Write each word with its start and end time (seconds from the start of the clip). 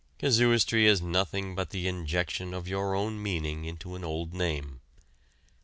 Casuistry 0.17 0.87
is 0.87 0.99
nothing 0.99 1.53
but 1.53 1.69
the 1.69 1.87
injection 1.87 2.55
of 2.55 2.67
your 2.67 2.95
own 2.95 3.21
meaning 3.21 3.65
into 3.65 3.93
an 3.93 4.03
old 4.03 4.33
name. 4.33 4.81